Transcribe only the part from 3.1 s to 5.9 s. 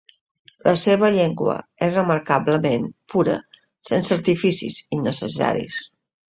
pura, sense artificis innecessaris.